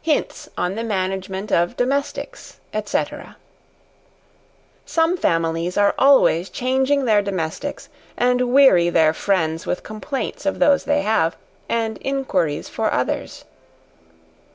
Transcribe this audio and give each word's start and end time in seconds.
Hints 0.00 0.48
on 0.56 0.74
the 0.74 0.82
Management 0.82 1.52
of 1.52 1.76
Domestics, 1.76 2.60
&c. 2.82 3.04
Some 4.86 5.18
families 5.18 5.76
are 5.76 5.94
always 5.98 6.48
changing 6.48 7.04
their 7.04 7.20
domestics, 7.20 7.90
and 8.16 8.54
weary 8.54 8.88
their 8.88 9.12
friends 9.12 9.66
with 9.66 9.82
complaints 9.82 10.46
of 10.46 10.60
those 10.60 10.84
they 10.84 11.02
have, 11.02 11.36
and 11.68 11.98
inquiries 12.00 12.70
for 12.70 12.90
others. 12.90 13.44